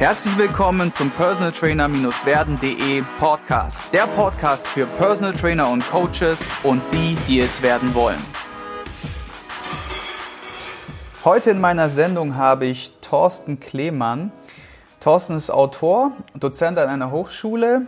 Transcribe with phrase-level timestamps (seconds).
[0.00, 3.92] Herzlich willkommen zum Personal Trainer-werden.de Podcast.
[3.92, 8.18] Der Podcast für Personal Trainer und Coaches und die, die es werden wollen.
[11.22, 14.32] Heute in meiner Sendung habe ich Thorsten Klemann.
[15.00, 17.86] Thorsten ist Autor, Dozent an einer Hochschule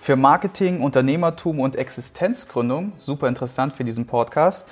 [0.00, 2.94] für Marketing, Unternehmertum und Existenzgründung.
[2.96, 4.66] Super interessant für diesen Podcast.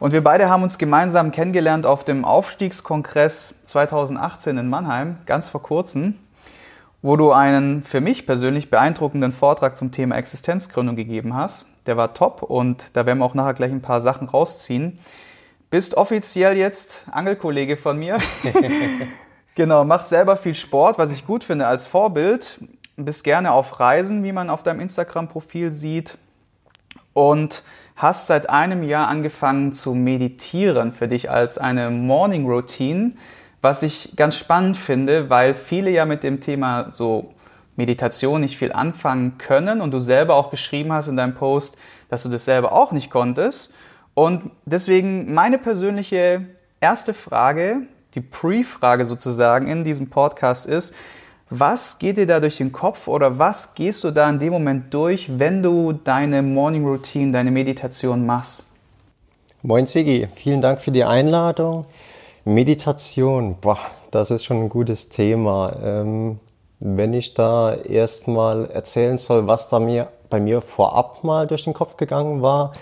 [0.00, 5.62] Und wir beide haben uns gemeinsam kennengelernt auf dem Aufstiegskongress 2018 in Mannheim, ganz vor
[5.62, 6.14] kurzem,
[7.02, 11.66] wo du einen für mich persönlich beeindruckenden Vortrag zum Thema Existenzgründung gegeben hast.
[11.84, 14.98] Der war top und da werden wir auch nachher gleich ein paar Sachen rausziehen.
[15.68, 18.20] Bist offiziell jetzt Angelkollege von mir.
[19.54, 22.58] genau, macht selber viel Sport, was ich gut finde als Vorbild.
[22.96, 26.16] Bist gerne auf Reisen, wie man auf deinem Instagram-Profil sieht.
[27.20, 27.64] Und
[27.96, 33.12] hast seit einem Jahr angefangen zu meditieren für dich als eine Morning Routine,
[33.60, 37.34] was ich ganz spannend finde, weil viele ja mit dem Thema so
[37.76, 41.76] Meditation nicht viel anfangen können und du selber auch geschrieben hast in deinem Post,
[42.08, 43.74] dass du das selber auch nicht konntest.
[44.14, 46.46] Und deswegen meine persönliche
[46.80, 47.82] erste Frage,
[48.14, 50.94] die Pre-Frage sozusagen in diesem Podcast ist,
[51.50, 54.94] was geht dir da durch den Kopf oder was gehst du da in dem Moment
[54.94, 58.64] durch, wenn du deine Morning Routine, deine Meditation machst?
[59.62, 61.84] Moin Sigi, vielen Dank für die Einladung.
[62.44, 63.78] Meditation, boah,
[64.10, 65.76] das ist schon ein gutes Thema.
[65.82, 66.38] Ähm,
[66.78, 71.74] wenn ich da erstmal erzählen soll, was da mir, bei mir vorab mal durch den
[71.74, 72.72] Kopf gegangen war,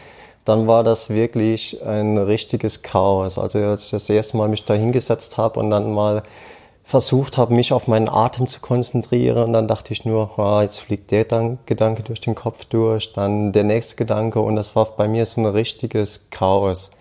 [0.44, 3.38] dann war das wirklich ein richtiges Chaos.
[3.38, 6.22] Also als ich das erste Mal mich da hingesetzt habe und dann mal
[6.88, 9.44] versucht habe, mich auf meinen Atem zu konzentrieren.
[9.44, 11.26] Und dann dachte ich nur, oh, jetzt fliegt der
[11.66, 14.40] Gedanke durch den Kopf durch, dann der nächste Gedanke.
[14.40, 16.92] Und das war bei mir so ein richtiges Chaos.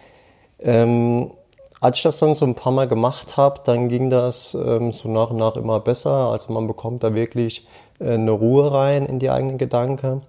[0.60, 1.32] Ähm,
[1.80, 5.10] als ich das dann so ein paar Mal gemacht habe, dann ging das ähm, so
[5.10, 6.32] nach und nach immer besser.
[6.32, 7.66] Also man bekommt da wirklich
[8.00, 10.22] äh, eine Ruhe rein in die eigenen Gedanken.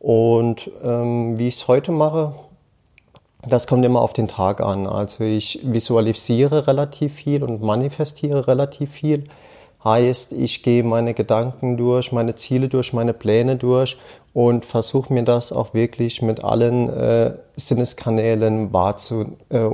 [0.00, 2.34] Und ähm, wie ich es heute mache,
[3.46, 4.86] das kommt immer auf den Tag an.
[4.86, 9.24] Also ich visualisiere relativ viel und manifestiere relativ viel.
[9.84, 13.96] Heißt, ich gehe meine Gedanken durch, meine Ziele durch, meine Pläne durch
[14.34, 19.68] und versuche mir das auch wirklich mit allen äh, Sinneskanälen wahrzu, äh,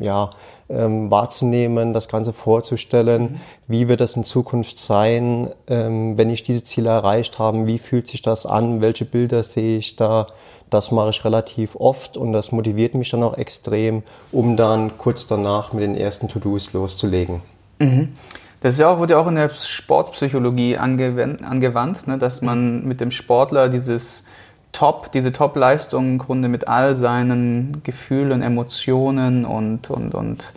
[0.00, 0.30] ja,
[0.68, 3.22] ähm, wahrzunehmen, das Ganze vorzustellen.
[3.22, 3.40] Mhm.
[3.66, 7.66] Wie wird das in Zukunft sein, ähm, wenn ich diese Ziele erreicht habe?
[7.66, 8.80] Wie fühlt sich das an?
[8.80, 10.28] Welche Bilder sehe ich da?
[10.70, 14.02] Das mache ich relativ oft und das motiviert mich dann auch extrem,
[14.32, 17.40] um dann kurz danach mit den ersten To-Dos loszulegen.
[17.78, 18.14] Mhm.
[18.60, 23.00] Das ist ja auch, wird ja auch in der Sportpsychologie angewandt, ne, dass man mit
[23.00, 24.26] dem Sportler dieses
[24.72, 30.52] Top, diese Top-Leistung im Grunde mit all seinen Gefühlen, Emotionen und, und, und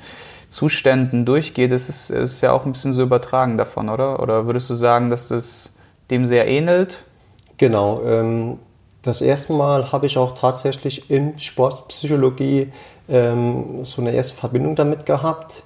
[0.50, 1.72] Zuständen durchgeht.
[1.72, 4.22] Das ist, ist ja auch ein bisschen so übertragen davon, oder?
[4.22, 5.78] Oder würdest du sagen, dass das
[6.10, 7.04] dem sehr ähnelt?
[7.58, 8.02] Genau.
[8.04, 8.60] Ähm,
[9.02, 12.72] das erste Mal habe ich auch tatsächlich in Sportpsychologie
[13.08, 15.64] ähm, so eine erste Verbindung damit gehabt.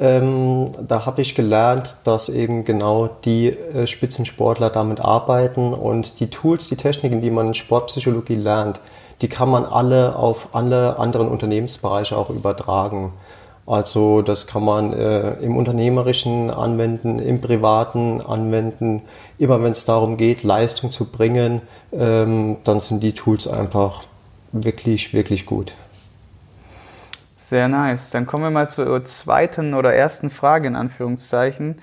[0.00, 6.30] Ähm, da habe ich gelernt, dass eben genau die äh, Spitzensportler damit arbeiten und die
[6.30, 8.80] Tools, die Techniken, die man in Sportpsychologie lernt,
[9.22, 13.12] die kann man alle auf alle anderen Unternehmensbereiche auch übertragen.
[13.66, 19.02] Also das kann man äh, im Unternehmerischen anwenden, im Privaten anwenden.
[19.36, 21.60] Immer wenn es darum geht, Leistung zu bringen,
[21.92, 24.04] ähm, dann sind die Tools einfach
[24.52, 25.72] wirklich, wirklich gut.
[27.48, 28.10] Sehr nice.
[28.10, 31.76] Dann kommen wir mal zur zweiten oder ersten Frage in Anführungszeichen.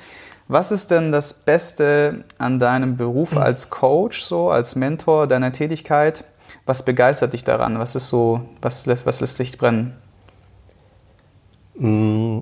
[0.48, 6.24] Was ist denn das Beste an deinem Beruf als Coach, so als Mentor deiner Tätigkeit?
[6.68, 7.80] Was begeistert dich daran?
[7.80, 9.98] Was ist so, was, was lässt dich brennen?
[11.74, 12.42] Mm,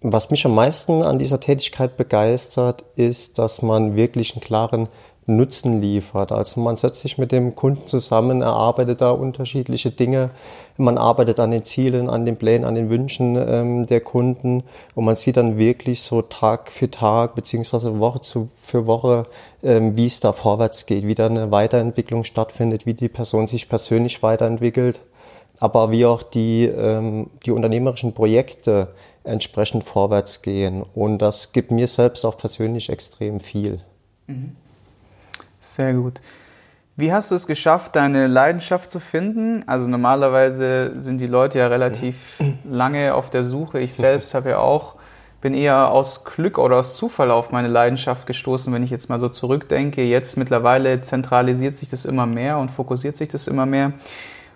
[0.00, 4.86] was mich am meisten an dieser Tätigkeit begeistert, ist, dass man wirklich einen klaren
[5.26, 6.32] Nutzen liefert.
[6.32, 10.30] Also man setzt sich mit dem Kunden zusammen, erarbeitet da unterschiedliche Dinge,
[10.76, 14.64] man arbeitet an den Zielen, an den Plänen, an den Wünschen ähm, der Kunden
[14.94, 19.26] und man sieht dann wirklich so Tag für Tag beziehungsweise Woche zu, für Woche,
[19.62, 23.68] ähm, wie es da vorwärts geht, wie da eine Weiterentwicklung stattfindet, wie die Person sich
[23.68, 25.00] persönlich weiterentwickelt
[25.60, 28.88] aber wie auch die, ähm, die unternehmerischen Projekte
[29.22, 30.82] entsprechend vorwärts gehen.
[30.94, 33.80] Und das gibt mir selbst auch persönlich extrem viel.
[34.26, 34.56] Mhm.
[35.64, 36.20] Sehr gut.
[36.96, 39.64] Wie hast du es geschafft, deine Leidenschaft zu finden?
[39.66, 42.16] Also normalerweise sind die Leute ja relativ
[42.64, 43.80] lange auf der Suche.
[43.80, 44.94] Ich selbst habe ja auch,
[45.40, 49.18] bin eher aus Glück oder aus Zufall auf meine Leidenschaft gestoßen, wenn ich jetzt mal
[49.18, 50.04] so zurückdenke.
[50.04, 53.92] Jetzt mittlerweile zentralisiert sich das immer mehr und fokussiert sich das immer mehr.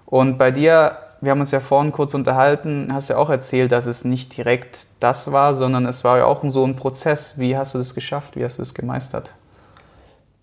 [0.05, 3.87] Und bei dir wir haben uns ja vorhin kurz unterhalten, hast ja auch erzählt, dass
[3.87, 7.39] es nicht direkt das war, sondern es war ja auch so ein Prozess.
[7.39, 8.37] Wie hast du das geschafft?
[8.37, 9.33] Wie hast du das gemeistert?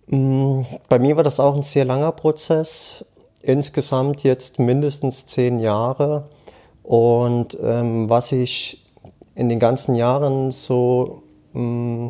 [0.07, 3.05] Mm, bei mir war das auch ein sehr langer Prozess.
[3.41, 6.29] Insgesamt jetzt mindestens zehn Jahre.
[6.83, 8.85] Und ähm, was ich
[9.33, 11.23] in den ganzen Jahren so
[11.53, 12.09] mm,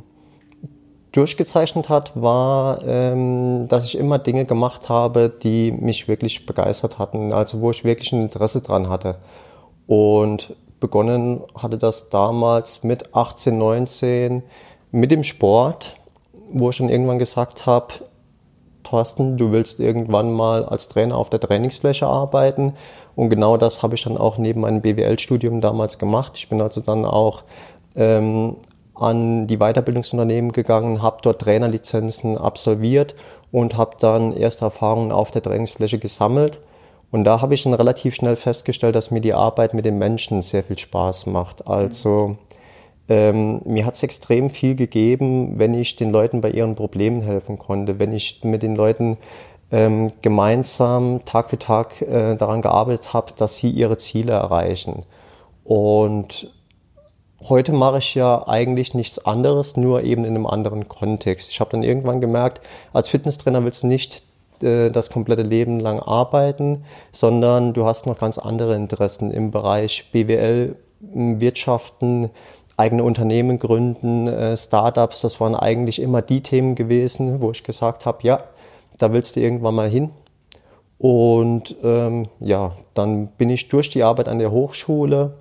[1.12, 7.31] durchgezeichnet hat, war, ähm, dass ich immer Dinge gemacht habe, die mich wirklich begeistert hatten,
[7.31, 9.18] also wo ich wirklich ein Interesse dran hatte.
[9.88, 14.44] Und begonnen hatte das damals mit 18, 19
[14.92, 15.97] mit dem Sport,
[16.51, 17.94] wo ich dann irgendwann gesagt habe,
[18.83, 22.74] Thorsten, du willst irgendwann mal als Trainer auf der Trainingsfläche arbeiten.
[23.15, 26.33] Und genau das habe ich dann auch neben meinem BWL-Studium damals gemacht.
[26.36, 27.44] Ich bin also dann auch
[27.95, 28.57] ähm,
[28.94, 33.15] an die Weiterbildungsunternehmen gegangen, habe dort Trainerlizenzen absolviert
[33.51, 36.62] und habe dann erste Erfahrungen auf der Trainingsfläche gesammelt.
[37.12, 40.42] Und da habe ich dann relativ schnell festgestellt, dass mir die Arbeit mit den Menschen
[40.42, 41.68] sehr viel Spaß macht.
[41.68, 42.38] Also
[43.07, 47.60] ähm, mir hat es extrem viel gegeben, wenn ich den Leuten bei ihren Problemen helfen
[47.60, 49.18] konnte, wenn ich mit den Leuten
[49.72, 55.04] ähm, gemeinsam Tag für Tag äh, daran gearbeitet habe, dass sie ihre Ziele erreichen.
[55.63, 56.52] Und
[57.50, 61.52] heute mache ich ja eigentlich nichts anderes, nur eben in einem anderen Kontext.
[61.52, 62.62] Ich habe dann irgendwann gemerkt,
[62.94, 64.24] als Fitnesstrainer willst du nicht
[64.62, 70.10] äh, das komplette Leben lang arbeiten, sondern du hast noch ganz andere Interessen im Bereich
[70.12, 72.30] BWL, Wirtschaften,
[72.77, 75.22] eigene Unternehmen gründen, äh, Startups.
[75.22, 78.44] Das waren eigentlich immer die Themen gewesen, wo ich gesagt habe, ja,
[78.98, 80.12] da willst du irgendwann mal hin.
[80.98, 85.33] Und ähm, ja, dann bin ich durch die Arbeit an der Hochschule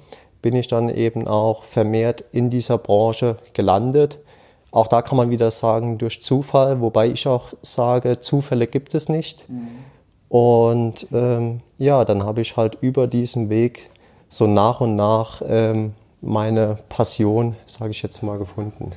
[0.44, 4.18] bin ich dann eben auch vermehrt in dieser Branche gelandet.
[4.72, 9.08] Auch da kann man wieder sagen, durch Zufall, wobei ich auch sage, Zufälle gibt es
[9.08, 9.48] nicht.
[9.48, 9.68] Mhm.
[10.28, 13.88] Und ähm, ja, dann habe ich halt über diesen Weg
[14.28, 15.94] so nach und nach ähm,
[16.24, 18.92] meine Passion, sage ich jetzt mal, gefunden.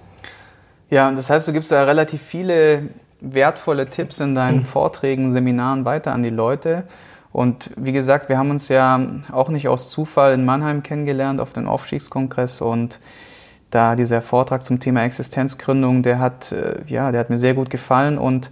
[0.90, 2.84] Ja, das heißt, du gibst da relativ viele
[3.20, 6.84] wertvolle Tipps in deinen Vorträgen, Seminaren weiter an die Leute.
[7.34, 9.00] Und wie gesagt, wir haben uns ja
[9.32, 13.00] auch nicht aus Zufall in Mannheim kennengelernt auf dem Aufstiegskongress und
[13.70, 17.70] da dieser Vortrag zum Thema Existenzgründung, der hat, äh, ja, der hat mir sehr gut
[17.70, 18.18] gefallen.
[18.18, 18.50] Und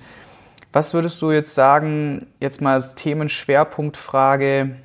[0.74, 4.76] was würdest du jetzt sagen, jetzt mal als Themenschwerpunktfrage,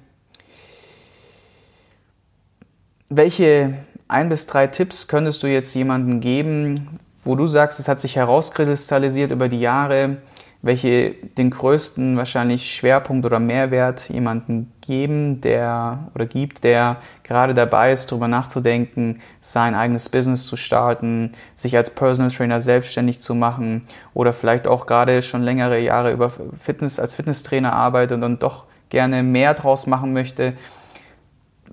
[3.11, 3.75] welche
[4.09, 8.17] ein bis drei Tipps könntest du jetzt jemandem geben, wo du sagst, es hat sich
[8.17, 10.19] herauskristallisiert über die Jahre,
[10.63, 17.93] welche den größten wahrscheinlich Schwerpunkt oder Mehrwert jemanden geben, der oder gibt, der gerade dabei
[17.93, 23.87] ist, darüber nachzudenken, sein eigenes Business zu starten, sich als Personal Trainer selbstständig zu machen
[24.15, 26.31] oder vielleicht auch gerade schon längere Jahre über
[26.63, 30.55] Fitness als Fitnesstrainer arbeitet und dann doch gerne mehr draus machen möchte.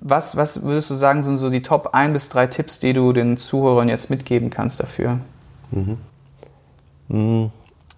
[0.00, 3.12] Was, was würdest du sagen, sind so die Top 1 bis 3 Tipps, die du
[3.12, 5.18] den Zuhörern jetzt mitgeben kannst dafür?
[5.72, 5.98] Mhm.
[7.08, 7.50] Mhm.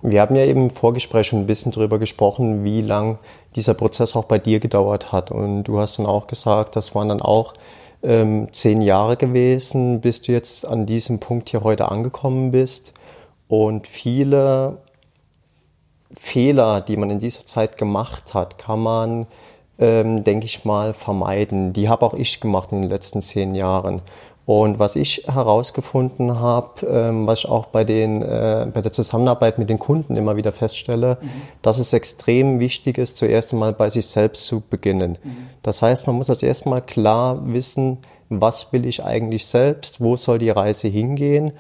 [0.03, 3.19] Wir haben ja eben im Vorgespräch schon ein bisschen darüber gesprochen, wie lang
[3.55, 5.31] dieser Prozess auch bei dir gedauert hat.
[5.31, 7.53] Und du hast dann auch gesagt, das waren dann auch
[8.03, 12.95] ähm, zehn Jahre gewesen, bis du jetzt an diesem Punkt hier heute angekommen bist.
[13.47, 14.79] Und viele
[16.13, 19.27] Fehler, die man in dieser Zeit gemacht hat, kann man,
[19.81, 21.73] ähm, denke ich mal, vermeiden.
[21.73, 24.03] Die habe auch ich gemacht in den letzten zehn Jahren.
[24.47, 29.59] Und was ich herausgefunden habe, ähm, was ich auch bei, den, äh, bei der Zusammenarbeit
[29.59, 31.29] mit den Kunden immer wieder feststelle, mhm.
[31.63, 35.19] dass es extrem wichtig ist, zuerst einmal bei sich selbst zu beginnen.
[35.23, 35.37] Mhm.
[35.63, 40.39] Das heißt, man muss als erstmal klar wissen, was will ich eigentlich selbst, wo soll
[40.39, 41.53] die Reise hingehen.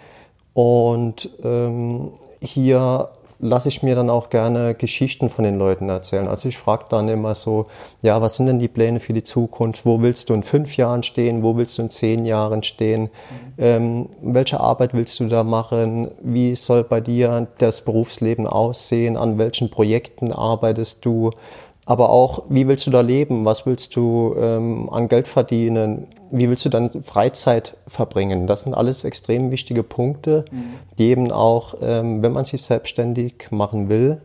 [0.52, 3.08] Und ähm, hier
[3.40, 6.28] lasse ich mir dann auch gerne Geschichten von den Leuten erzählen.
[6.28, 7.66] Also ich frage dann immer so,
[8.02, 9.86] ja, was sind denn die Pläne für die Zukunft?
[9.86, 11.42] Wo willst du in fünf Jahren stehen?
[11.42, 13.10] Wo willst du in zehn Jahren stehen?
[13.58, 16.10] Ähm, welche Arbeit willst du da machen?
[16.22, 19.16] Wie soll bei dir das Berufsleben aussehen?
[19.16, 21.30] An welchen Projekten arbeitest du?
[21.86, 23.44] Aber auch, wie willst du da leben?
[23.44, 26.06] Was willst du ähm, an Geld verdienen?
[26.30, 28.46] Wie willst du dann Freizeit verbringen?
[28.46, 30.74] Das sind alles extrem wichtige Punkte, mhm.
[30.98, 34.20] die eben auch, ähm, wenn man sich selbstständig machen will,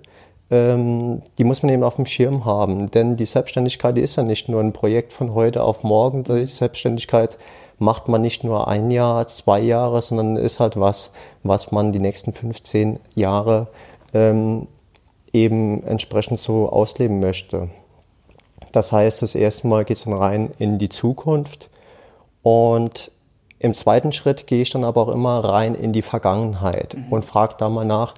[0.52, 2.92] ähm, die muss man eben auf dem Schirm haben.
[2.92, 6.24] Denn die Selbstständigkeit, die ist ja nicht nur ein Projekt von heute auf morgen.
[6.24, 7.38] Die Selbstständigkeit
[7.80, 12.00] macht man nicht nur ein Jahr, zwei Jahre, sondern ist halt was, was man die
[12.00, 13.68] nächsten 15 Jahre
[14.14, 14.68] ähm,
[15.36, 17.70] eben entsprechend so ausleben möchte.
[18.72, 21.70] Das heißt, das erste Mal geht es dann rein in die Zukunft
[22.42, 23.12] und
[23.60, 27.12] im zweiten Schritt gehe ich dann aber auch immer rein in die Vergangenheit mhm.
[27.12, 28.16] und frage da mal nach,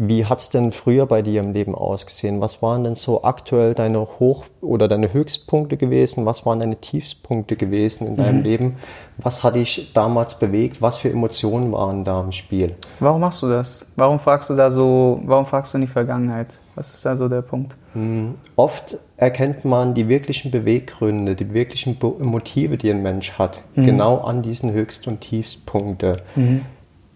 [0.00, 2.40] Wie hat es denn früher bei dir im Leben ausgesehen?
[2.40, 6.24] Was waren denn so aktuell deine Hoch- oder deine Höchstpunkte gewesen?
[6.24, 8.44] Was waren deine Tiefspunkte gewesen in deinem mhm.
[8.44, 8.76] Leben?
[9.16, 10.80] Was hat dich damals bewegt?
[10.80, 12.76] Was für Emotionen waren da im Spiel?
[13.00, 13.84] Warum machst du das?
[13.96, 16.60] Warum fragst du da so, warum fragst du in die Vergangenheit?
[16.76, 17.76] Was ist da so der Punkt?
[17.94, 18.36] Mhm.
[18.54, 23.84] Oft erkennt man die wirklichen Beweggründe, die wirklichen Motive, die ein Mensch hat, mhm.
[23.84, 26.18] genau an diesen Höchst- und Tiefstpunkte.
[26.36, 26.64] Mhm.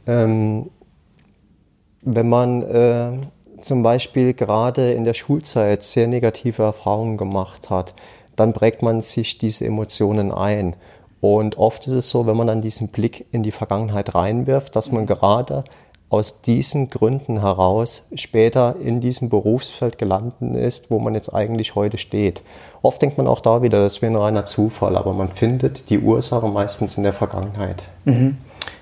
[0.09, 0.67] Ähm,
[2.03, 3.11] wenn man äh,
[3.59, 7.95] zum Beispiel gerade in der Schulzeit sehr negative Erfahrungen gemacht hat,
[8.37, 10.75] dann prägt man sich diese Emotionen ein.
[11.21, 14.91] Und oft ist es so, wenn man dann diesen Blick in die Vergangenheit reinwirft, dass
[14.91, 15.65] man gerade
[16.13, 21.97] aus diesen Gründen heraus später in diesem Berufsfeld gelandet ist, wo man jetzt eigentlich heute
[21.97, 22.43] steht.
[22.83, 26.01] Oft denkt man auch da wieder, das wäre ein reiner Zufall, aber man findet die
[26.01, 27.85] Ursache meistens in der Vergangenheit.
[28.05, 28.37] Mhm.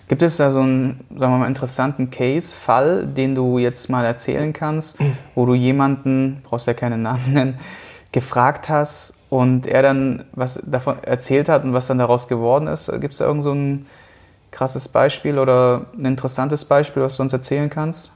[0.08, 4.04] Gibt es da so einen, sagen wir mal, interessanten Case, Fall, den du jetzt mal
[4.04, 4.98] erzählen kannst,
[5.36, 7.58] wo du jemanden, brauchst ja keinen Namen nennen,
[8.10, 12.90] gefragt hast und er dann was davon erzählt hat und was dann daraus geworden ist?
[13.00, 13.86] Gibt es da irgend so ein
[14.50, 18.12] krasses Beispiel oder ein interessantes Beispiel, was du uns erzählen kannst?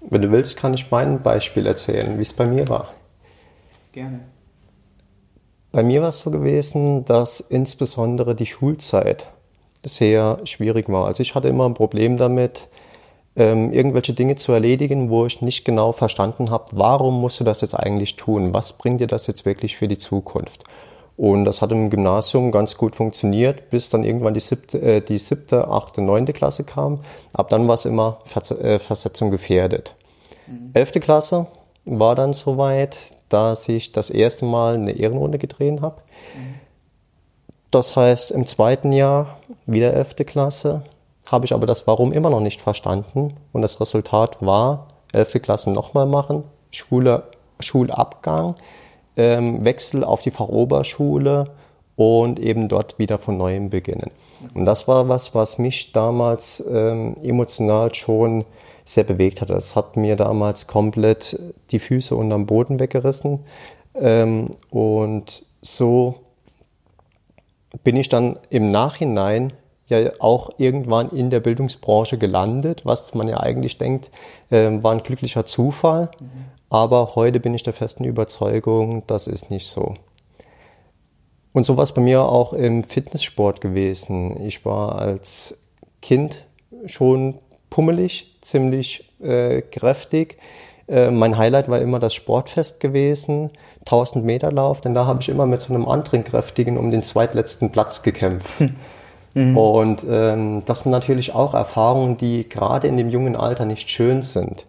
[0.00, 2.94] Wenn du willst, kann ich mein Beispiel erzählen, wie es bei mir war.
[3.92, 4.20] Gerne.
[5.72, 9.28] Bei mir war es so gewesen, dass insbesondere die Schulzeit
[9.86, 11.06] sehr schwierig war.
[11.06, 12.68] Also ich hatte immer ein Problem damit,
[13.36, 17.60] ähm, irgendwelche Dinge zu erledigen, wo ich nicht genau verstanden habe, warum musst du das
[17.60, 18.54] jetzt eigentlich tun?
[18.54, 20.64] Was bringt dir das jetzt wirklich für die Zukunft?
[21.16, 25.18] Und das hat im Gymnasium ganz gut funktioniert, bis dann irgendwann die siebte, äh, die
[25.18, 27.00] siebte achte, neunte Klasse kam.
[27.32, 29.94] Ab dann war es immer Vers äh, Versetzung gefährdet.
[30.46, 30.70] Mhm.
[30.74, 31.46] Elfte Klasse
[31.84, 32.96] war dann soweit,
[33.28, 35.96] dass ich das erste Mal eine Ehrenrunde gedreht habe.
[37.74, 40.14] Das heißt, im zweiten Jahr, wieder 11.
[40.26, 40.82] Klasse,
[41.28, 43.34] habe ich aber das Warum immer noch nicht verstanden.
[43.52, 45.42] Und das Resultat war, 11.
[45.42, 47.24] Klasse nochmal machen, Schule,
[47.58, 48.54] Schulabgang,
[49.16, 51.50] ähm, Wechsel auf die Fachoberschule
[51.96, 54.12] und eben dort wieder von neuem beginnen.
[54.54, 58.44] Und das war was, was mich damals ähm, emotional schon
[58.84, 59.50] sehr bewegt hat.
[59.50, 61.40] Das hat mir damals komplett
[61.72, 63.40] die Füße unterm Boden weggerissen.
[63.96, 66.23] Ähm, und so
[67.82, 69.52] bin ich dann im Nachhinein
[69.86, 74.10] ja auch irgendwann in der Bildungsbranche gelandet, was man ja eigentlich denkt,
[74.50, 76.10] äh, war ein glücklicher Zufall.
[76.20, 76.30] Mhm.
[76.70, 79.94] Aber heute bin ich der festen Überzeugung, das ist nicht so.
[81.52, 84.44] Und so war es bei mir auch im Fitnesssport gewesen.
[84.44, 85.68] Ich war als
[86.02, 86.44] Kind
[86.86, 87.38] schon
[87.70, 90.38] pummelig, ziemlich äh, kräftig.
[90.88, 93.50] Äh, mein Highlight war immer das Sportfest gewesen.
[93.80, 97.02] 1000 Meter Lauf, denn da habe ich immer mit so einem anderen Kräftigen um den
[97.02, 98.60] zweitletzten Platz gekämpft.
[98.60, 98.76] Hm.
[99.34, 99.56] Mhm.
[99.56, 104.22] Und ähm, das sind natürlich auch Erfahrungen, die gerade in dem jungen Alter nicht schön
[104.22, 104.66] sind.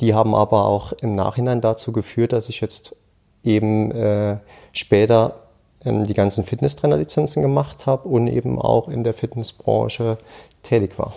[0.00, 2.96] Die haben aber auch im Nachhinein dazu geführt, dass ich jetzt
[3.44, 4.38] eben äh,
[4.72, 5.36] später
[5.84, 10.18] ähm, die ganzen Fitnesstrainerlizenzen gemacht habe und eben auch in der Fitnessbranche
[10.62, 11.14] tätig war.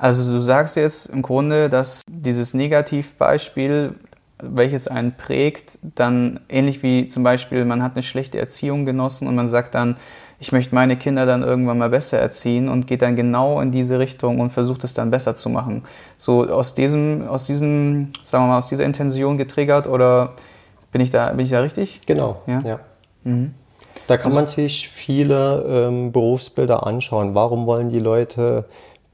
[0.00, 3.96] Also du sagst jetzt im Grunde, dass dieses Negativbeispiel
[4.42, 9.34] welches einen prägt, dann ähnlich wie zum Beispiel, man hat eine schlechte Erziehung genossen und
[9.34, 9.98] man sagt dann,
[10.38, 13.98] ich möchte meine Kinder dann irgendwann mal besser erziehen und geht dann genau in diese
[13.98, 15.82] Richtung und versucht es dann besser zu machen.
[16.16, 20.32] So aus diesem, aus diesem, sagen wir mal, aus dieser Intention getriggert oder
[20.92, 22.00] bin ich da, bin ich da richtig?
[22.06, 22.40] Genau.
[22.46, 22.60] Ja.
[22.60, 22.80] ja.
[23.24, 23.54] Mhm.
[24.06, 27.34] Da kann also, man sich viele ähm, Berufsbilder anschauen.
[27.34, 28.64] Warum wollen die Leute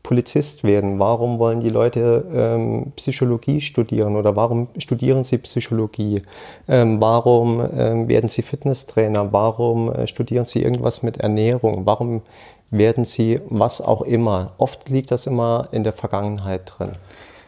[0.07, 1.01] Polizist werden?
[1.01, 6.23] Warum wollen die Leute ähm, Psychologie studieren oder warum studieren sie Psychologie?
[6.69, 9.33] Ähm, warum ähm, werden sie Fitnesstrainer?
[9.33, 11.87] Warum äh, studieren sie irgendwas mit Ernährung?
[11.87, 12.23] Warum
[12.71, 14.53] werden sie was auch immer?
[14.59, 16.93] Oft liegt das immer in der Vergangenheit drin.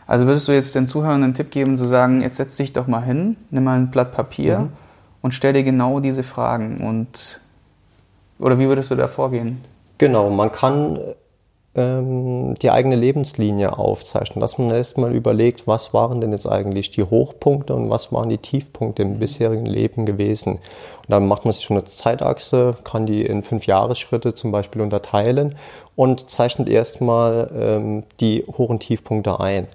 [0.08, 2.88] Also würdest du jetzt den Zuhörern einen Tipp geben, zu sagen, jetzt setz dich doch
[2.88, 4.72] mal hin, nimm mal ein Blatt Papier mhm.
[5.22, 7.40] und stell dir genau diese Fragen und
[8.40, 9.60] oder wie würdest du da vorgehen?
[9.98, 10.98] Genau, man kann
[11.78, 17.04] ähm, die eigene Lebenslinie aufzeichnen, dass man erstmal überlegt, was waren denn jetzt eigentlich die
[17.04, 20.54] Hochpunkte und was waren die Tiefpunkte im bisherigen Leben gewesen.
[20.54, 24.82] Und dann macht man sich schon eine Zeitachse, kann die in fünf Jahresschritte zum Beispiel
[24.82, 25.54] unterteilen
[25.94, 29.68] und zeichnet erstmal ähm, die und Tiefpunkte ein.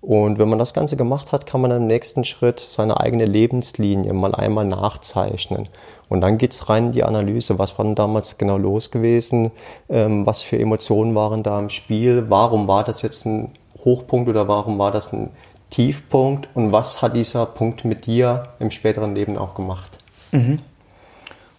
[0.00, 4.12] Und wenn man das Ganze gemacht hat, kann man im nächsten Schritt seine eigene Lebenslinie
[4.12, 5.68] mal einmal nachzeichnen.
[6.08, 7.58] Und dann geht's rein in die Analyse.
[7.58, 9.50] Was war denn damals genau los gewesen?
[9.88, 12.26] Ähm, was für Emotionen waren da im Spiel?
[12.30, 13.52] Warum war das jetzt ein
[13.84, 15.30] Hochpunkt oder warum war das ein
[15.70, 16.48] Tiefpunkt?
[16.54, 19.98] Und was hat dieser Punkt mit dir im späteren Leben auch gemacht?
[20.30, 20.60] Mhm.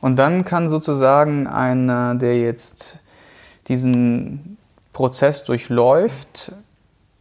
[0.02, 3.00] Und dann kann sozusagen einer, der jetzt
[3.68, 4.58] diesen
[4.94, 6.54] Prozess durchläuft,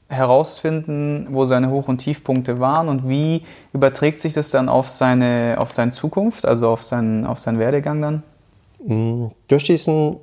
[0.08, 5.56] herausfinden, wo seine Hoch- und Tiefpunkte waren und wie überträgt sich das dann auf seine,
[5.60, 8.22] auf seine Zukunft, also auf seinen, auf seinen Werdegang dann?
[8.84, 10.16] Mm, durch, diesen,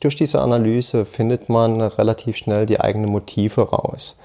[0.00, 4.20] durch diese Analyse findet man relativ schnell die eigenen Motive raus.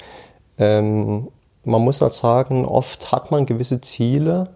[0.58, 1.28] Ähm,
[1.66, 4.50] man muss halt sagen, oft hat man gewisse Ziele,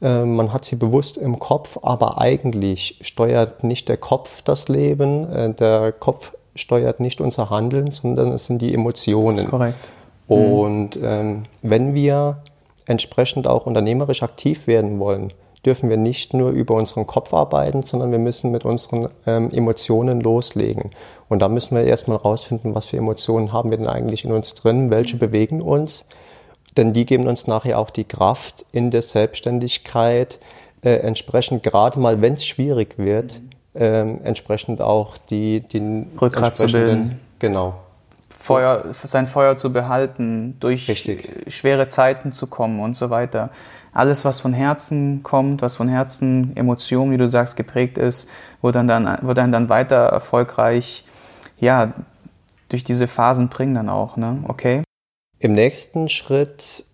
[0.00, 5.30] äh, man hat sie bewusst im Kopf, aber eigentlich steuert nicht der Kopf das Leben,
[5.30, 9.48] äh, der Kopf steuert nicht unser Handeln, sondern es sind die Emotionen.
[9.48, 9.90] Korrekt.
[10.28, 12.42] Und ähm, wenn wir
[12.86, 15.32] entsprechend auch unternehmerisch aktiv werden wollen,
[15.64, 20.20] dürfen wir nicht nur über unseren Kopf arbeiten, sondern wir müssen mit unseren ähm, Emotionen
[20.20, 20.90] loslegen.
[21.28, 24.54] Und da müssen wir erstmal rausfinden, was für Emotionen haben wir denn eigentlich in uns
[24.54, 26.08] drin, welche bewegen uns.
[26.76, 30.38] Denn die geben uns nachher auch die Kraft in der Selbstständigkeit,
[30.82, 36.56] äh, entsprechend gerade mal, wenn es schwierig wird, mhm ähm, entsprechend auch die, den Rückgrat
[36.56, 37.20] zu bilden.
[37.38, 37.74] Genau.
[38.38, 41.52] Feuer, sein Feuer zu behalten, durch Richtig.
[41.52, 43.50] schwere Zeiten zu kommen und so weiter.
[43.92, 48.30] Alles, was von Herzen kommt, was von Herzen, Emotionen, wie du sagst, geprägt ist,
[48.62, 51.04] wird dann, dann, wird dann, dann weiter erfolgreich,
[51.58, 51.92] ja,
[52.70, 54.42] durch diese Phasen bringen dann auch, ne?
[54.48, 54.82] Okay.
[55.38, 56.84] Im nächsten Schritt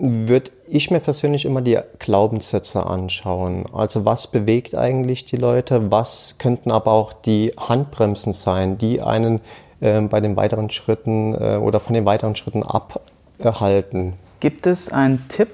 [0.00, 3.64] würde ich mir persönlich immer die Glaubenssätze anschauen.
[3.72, 5.90] Also was bewegt eigentlich die Leute?
[5.90, 9.40] Was könnten aber auch die Handbremsen sein, die einen
[9.80, 14.14] äh, bei den weiteren Schritten äh, oder von den weiteren Schritten abhalten?
[14.40, 15.50] Gibt es einen Tipp?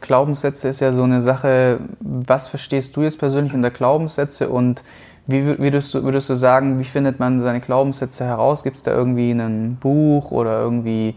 [0.00, 1.80] Glaubenssätze ist ja so eine Sache.
[2.00, 4.82] Was verstehst du jetzt persönlich unter Glaubenssätze und
[5.26, 8.62] wie würdest du, würdest du sagen, wie findet man seine Glaubenssätze heraus?
[8.62, 11.16] Gibt es da irgendwie ein Buch oder irgendwie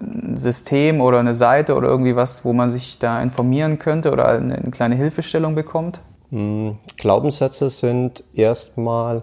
[0.00, 4.28] ein System oder eine Seite oder irgendwie was, wo man sich da informieren könnte oder
[4.28, 6.00] eine, eine kleine Hilfestellung bekommt?
[6.30, 9.22] Hm, Glaubenssätze sind erstmal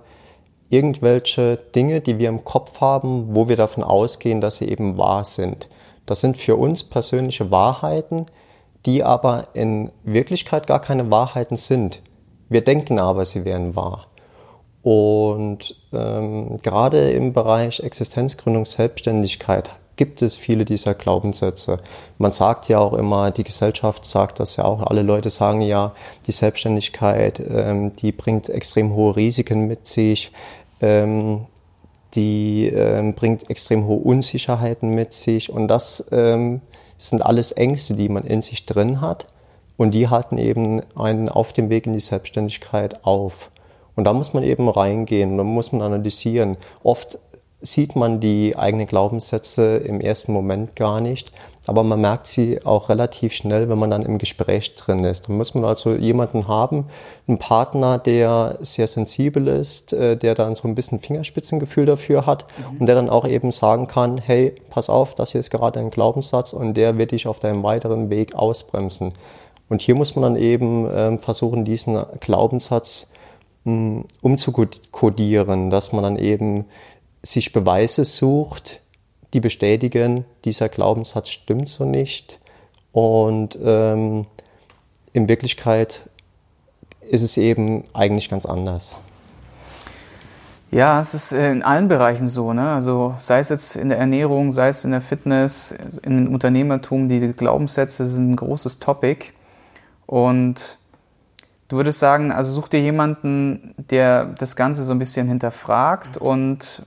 [0.69, 5.23] irgendwelche Dinge, die wir im Kopf haben, wo wir davon ausgehen, dass sie eben wahr
[5.23, 5.67] sind.
[6.05, 8.27] Das sind für uns persönliche Wahrheiten,
[8.85, 12.01] die aber in Wirklichkeit gar keine Wahrheiten sind.
[12.49, 14.07] Wir denken aber, sie wären wahr.
[14.81, 21.79] Und ähm, gerade im Bereich Existenzgründung, Selbstständigkeit gibt es viele dieser Glaubenssätze.
[22.17, 25.93] Man sagt ja auch immer, die Gesellschaft sagt das ja auch, alle Leute sagen ja,
[26.27, 30.31] die Selbstständigkeit, ähm, die bringt extrem hohe Risiken mit sich,
[30.81, 31.45] ähm,
[32.15, 36.61] die ähm, bringt extrem hohe Unsicherheiten mit sich und das ähm,
[36.97, 39.25] sind alles Ängste, die man in sich drin hat
[39.77, 43.49] und die halten eben einen auf dem Weg in die Selbstständigkeit auf.
[43.95, 46.57] Und da muss man eben reingehen, da muss man analysieren.
[46.83, 47.19] Oft
[47.61, 51.31] sieht man die eigenen Glaubenssätze im ersten Moment gar nicht,
[51.67, 55.27] aber man merkt sie auch relativ schnell, wenn man dann im Gespräch drin ist.
[55.29, 56.85] Dann muss man also jemanden haben,
[57.27, 62.45] einen Partner, der sehr sensibel ist, äh, der dann so ein bisschen Fingerspitzengefühl dafür hat
[62.57, 62.77] mhm.
[62.79, 65.91] und der dann auch eben sagen kann, hey, pass auf, das hier ist gerade ein
[65.91, 69.13] Glaubenssatz und der wird dich auf deinem weiteren Weg ausbremsen.
[69.69, 73.11] Und hier muss man dann eben ähm, versuchen, diesen Glaubenssatz
[73.63, 76.65] hm, umzukodieren, dass man dann eben
[77.23, 78.81] sich Beweise sucht,
[79.33, 82.39] die bestätigen, dieser Glaubenssatz stimmt so nicht.
[82.91, 84.25] Und ähm,
[85.13, 86.09] in Wirklichkeit
[87.09, 88.97] ist es eben eigentlich ganz anders.
[90.71, 92.71] Ja, es ist in allen Bereichen so, ne?
[92.71, 97.19] Also sei es jetzt in der Ernährung, sei es in der Fitness, im Unternehmertum, die
[97.33, 99.27] Glaubenssätze sind ein großes Topic.
[100.05, 100.77] Und
[101.67, 106.85] du würdest sagen, also such dir jemanden, der das Ganze so ein bisschen hinterfragt und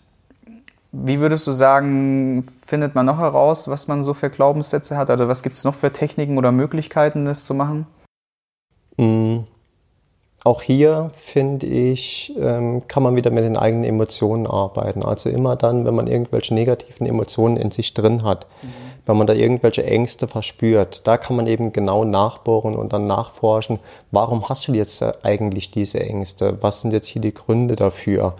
[1.02, 5.10] wie würdest du sagen, findet man noch heraus, was man so für Glaubenssätze hat?
[5.10, 7.86] Oder was gibt es noch für Techniken oder Möglichkeiten, das zu machen?
[8.96, 9.38] Mm.
[10.44, 15.02] Auch hier, finde ich, ähm, kann man wieder mit den eigenen Emotionen arbeiten.
[15.02, 18.68] Also immer dann, wenn man irgendwelche negativen Emotionen in sich drin hat, mhm.
[19.06, 23.78] wenn man da irgendwelche Ängste verspürt, da kann man eben genau nachbohren und dann nachforschen,
[24.10, 26.58] warum hast du jetzt eigentlich diese Ängste?
[26.60, 28.34] Was sind jetzt hier die Gründe dafür?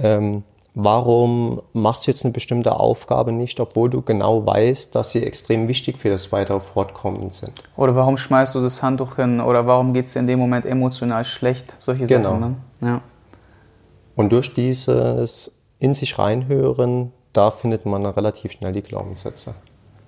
[0.00, 0.42] Ähm,
[0.74, 5.66] warum machst du jetzt eine bestimmte Aufgabe nicht, obwohl du genau weißt, dass sie extrem
[5.68, 7.62] wichtig für das weitere Fortkommen sind.
[7.76, 10.66] Oder warum schmeißt du das Handtuch hin oder warum geht es dir in dem Moment
[10.66, 12.38] emotional schlecht, solche genau.
[12.38, 12.56] Sachen.
[12.80, 12.88] Ne?
[12.88, 13.00] Ja.
[14.14, 19.54] Und durch dieses in sich reinhören, da findet man relativ schnell die Glaubenssätze.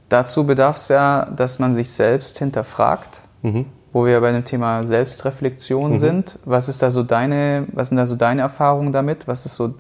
[0.08, 3.66] Dazu bedarf es ja, dass man sich selbst hinterfragt, mhm.
[3.92, 5.96] wo wir bei dem Thema Selbstreflexion mhm.
[5.98, 6.38] sind.
[6.44, 9.28] Was ist da so deine, was sind da so deine Erfahrungen damit?
[9.28, 9.74] Was ist so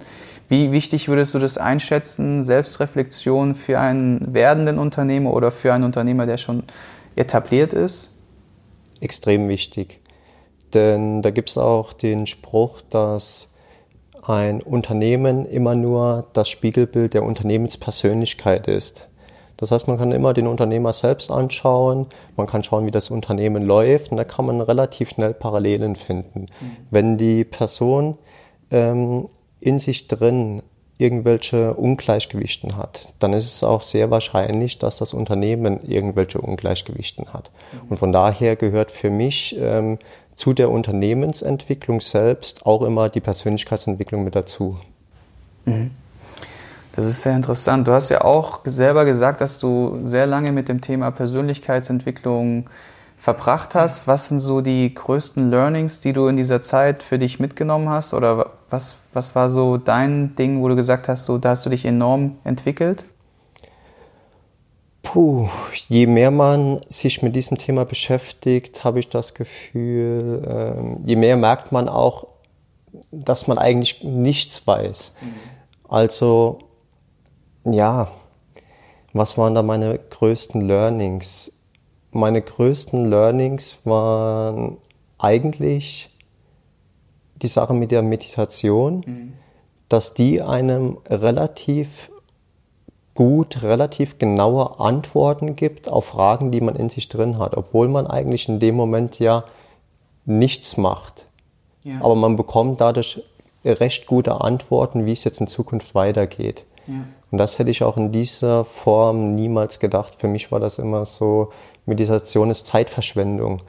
[0.50, 6.26] wie wichtig würdest du das einschätzen, Selbstreflexion für einen werdenden Unternehmer oder für einen Unternehmer,
[6.26, 6.64] der schon
[7.14, 8.18] etabliert ist?
[9.00, 10.00] Extrem wichtig.
[10.74, 13.54] Denn da gibt es auch den Spruch, dass
[14.22, 19.06] ein Unternehmen immer nur das Spiegelbild der Unternehmenspersönlichkeit ist.
[19.56, 23.64] Das heißt, man kann immer den Unternehmer selbst anschauen, man kann schauen, wie das Unternehmen
[23.64, 26.46] läuft und da kann man relativ schnell Parallelen finden.
[26.60, 26.76] Mhm.
[26.90, 28.18] Wenn die Person
[28.72, 29.28] ähm,
[29.60, 30.62] in sich drin
[30.98, 37.50] irgendwelche Ungleichgewichten hat, dann ist es auch sehr wahrscheinlich, dass das Unternehmen irgendwelche Ungleichgewichten hat.
[37.88, 39.98] Und von daher gehört für mich ähm,
[40.34, 44.78] zu der Unternehmensentwicklung selbst auch immer die Persönlichkeitsentwicklung mit dazu.
[45.64, 45.92] Mhm.
[46.92, 47.86] Das ist sehr interessant.
[47.86, 52.68] Du hast ja auch selber gesagt, dass du sehr lange mit dem Thema Persönlichkeitsentwicklung
[53.16, 54.06] verbracht hast.
[54.06, 58.12] Was sind so die größten Learnings, die du in dieser Zeit für dich mitgenommen hast?
[58.12, 61.70] Oder was, was war so dein Ding, wo du gesagt hast, so, da hast du
[61.70, 63.04] dich enorm entwickelt?
[65.02, 65.48] Puh,
[65.88, 71.36] je mehr man sich mit diesem Thema beschäftigt, habe ich das Gefühl, äh, je mehr
[71.36, 72.26] merkt man auch,
[73.10, 75.16] dass man eigentlich nichts weiß.
[75.20, 75.34] Mhm.
[75.88, 76.58] Also,
[77.64, 78.08] ja,
[79.12, 81.60] was waren da meine größten Learnings?
[82.12, 84.76] Meine größten Learnings waren
[85.18, 86.09] eigentlich
[87.42, 89.32] die Sache mit der Meditation, mhm.
[89.88, 92.10] dass die einem relativ
[93.14, 98.06] gut, relativ genaue Antworten gibt auf Fragen, die man in sich drin hat, obwohl man
[98.06, 99.44] eigentlich in dem Moment ja
[100.24, 101.26] nichts macht.
[101.82, 102.00] Ja.
[102.00, 103.22] Aber man bekommt dadurch
[103.64, 106.64] recht gute Antworten, wie es jetzt in Zukunft weitergeht.
[106.86, 107.04] Ja.
[107.30, 110.14] Und das hätte ich auch in dieser Form niemals gedacht.
[110.18, 111.52] Für mich war das immer so,
[111.86, 113.62] Meditation ist Zeitverschwendung.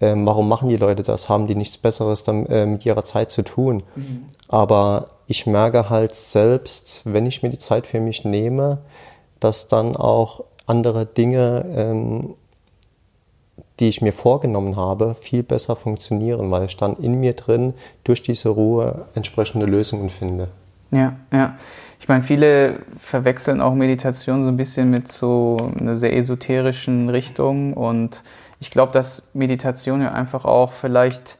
[0.00, 1.28] Ähm, warum machen die Leute das?
[1.28, 3.82] Haben die nichts Besseres dann, äh, mit ihrer Zeit zu tun?
[3.94, 4.26] Mhm.
[4.48, 8.78] Aber ich merke halt selbst, wenn ich mir die Zeit für mich nehme,
[9.40, 12.34] dass dann auch andere Dinge, ähm,
[13.80, 18.22] die ich mir vorgenommen habe, viel besser funktionieren, weil ich dann in mir drin durch
[18.22, 20.48] diese Ruhe entsprechende Lösungen finde.
[20.90, 21.56] Ja, ja.
[22.00, 27.74] Ich meine, viele verwechseln auch Meditation so ein bisschen mit so einer sehr esoterischen Richtung
[27.74, 28.22] und
[28.66, 31.38] ich glaube, dass Meditation ja einfach auch vielleicht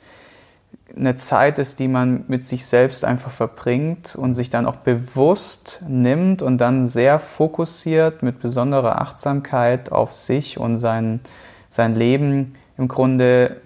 [0.97, 5.85] eine Zeit ist, die man mit sich selbst einfach verbringt und sich dann auch bewusst
[5.89, 11.19] nimmt und dann sehr fokussiert mit besonderer Achtsamkeit auf sich und sein,
[11.69, 13.57] sein Leben im Grunde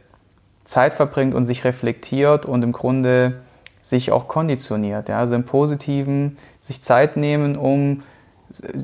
[0.65, 3.43] Zeit verbringt und sich reflektiert und im Grunde
[3.83, 5.11] sich auch konditioniert.
[5.11, 5.19] Ja?
[5.19, 8.05] Also im Positiven sich Zeit nehmen, um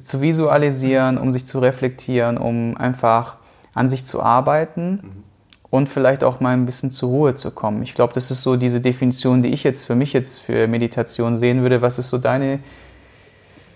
[0.05, 3.39] zu visualisieren, um sich zu reflektieren, um einfach
[3.77, 4.91] an sich zu arbeiten.
[4.91, 5.27] Mhm
[5.71, 7.83] und vielleicht auch mal ein bisschen zur Ruhe zu kommen.
[7.83, 11.37] Ich glaube, das ist so diese Definition, die ich jetzt für mich jetzt für Meditation
[11.37, 11.81] sehen würde.
[11.83, 12.61] Was ist so deine?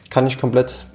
[0.09, 0.87] Kann ich komplett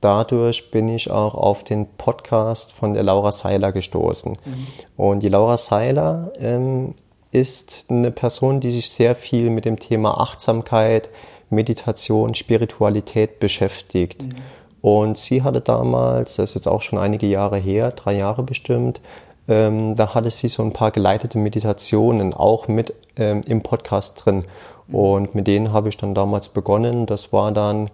[0.00, 4.32] dadurch bin ich auch auf den Podcast von der Laura Seiler gestoßen.
[4.32, 4.66] Mhm.
[4.96, 6.94] Und die Laura Seiler ähm,
[7.32, 11.08] ist eine Person, die sich sehr viel mit dem Thema Achtsamkeit,
[11.48, 14.22] Meditation, Spiritualität beschäftigt.
[14.22, 14.34] Mhm.
[14.82, 19.00] Und sie hatte damals, das ist jetzt auch schon einige Jahre her, drei Jahre bestimmt,
[19.48, 24.44] ähm, da hatte sie so ein paar geleitete Meditationen auch mit ähm, im Podcast drin.
[24.92, 27.06] Und mit denen habe ich dann damals begonnen.
[27.06, 27.90] Das war dann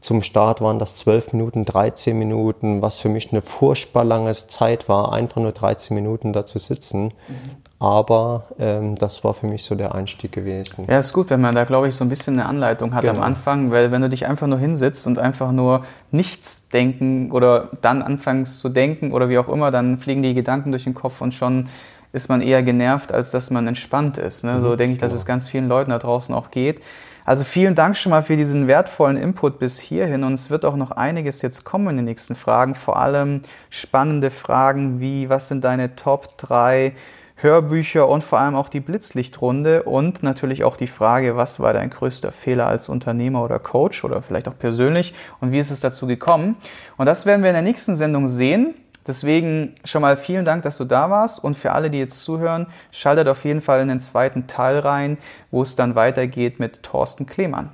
[0.00, 4.88] zum Start waren das 12 Minuten, 13 Minuten, was für mich eine furchtbar lange Zeit
[4.88, 7.06] war, einfach nur 13 Minuten da zu sitzen.
[7.06, 7.56] Mhm.
[7.78, 10.86] Aber ähm, das war für mich so der Einstieg gewesen.
[10.88, 13.16] Ja, ist gut, wenn man da, glaube ich, so ein bisschen eine Anleitung hat genau.
[13.16, 17.68] am Anfang, weil wenn du dich einfach nur hinsitzt und einfach nur nichts denken oder
[17.82, 21.20] dann anfängst zu denken oder wie auch immer, dann fliegen die Gedanken durch den Kopf
[21.20, 21.68] und schon
[22.12, 24.42] ist man eher genervt, als dass man entspannt ist.
[24.42, 24.58] Ne?
[24.60, 25.20] So mhm, denke ich, dass genau.
[25.20, 26.80] es ganz vielen Leuten da draußen auch geht.
[27.26, 30.76] Also vielen Dank schon mal für diesen wertvollen Input bis hierhin und es wird auch
[30.76, 35.64] noch einiges jetzt kommen in den nächsten Fragen, vor allem spannende Fragen wie, was sind
[35.64, 36.94] deine Top 3
[37.38, 41.90] Hörbücher und vor allem auch die Blitzlichtrunde und natürlich auch die Frage, was war dein
[41.90, 46.06] größter Fehler als Unternehmer oder Coach oder vielleicht auch persönlich und wie ist es dazu
[46.06, 46.56] gekommen.
[46.96, 48.74] Und das werden wir in der nächsten Sendung sehen.
[49.06, 52.68] Deswegen schon mal vielen Dank, dass du da warst und für alle, die jetzt zuhören,
[52.90, 55.18] schaltet auf jeden Fall in den zweiten Teil rein,
[55.50, 57.70] wo es dann weitergeht mit Thorsten Klemann.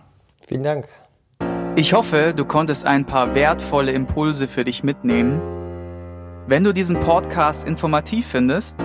[0.46, 0.88] Vielen Dank.
[1.76, 5.40] Ich hoffe, du konntest ein paar wertvolle Impulse für dich mitnehmen.
[6.46, 8.84] Wenn du diesen Podcast informativ findest,